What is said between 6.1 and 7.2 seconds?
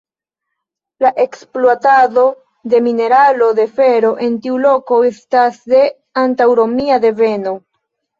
antaŭromia